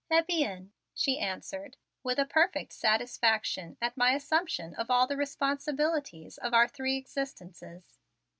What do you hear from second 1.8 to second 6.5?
with a perfect satisfaction at my assumption of all the responsibilities